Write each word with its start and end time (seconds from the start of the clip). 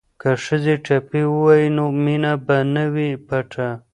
که 0.21 0.29
ښځې 0.45 0.75
ټپې 0.85 1.21
ووايي 1.29 1.67
نو 1.77 1.85
مینه 2.03 2.33
به 2.45 2.57
نه 2.73 2.85
وي 2.93 3.09
پټه. 3.27 3.67